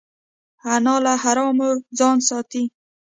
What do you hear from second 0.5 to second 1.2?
انا له